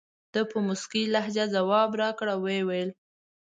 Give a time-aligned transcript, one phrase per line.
[0.33, 2.89] ده په موسکۍ لهجه ځواب راکړ او وویل.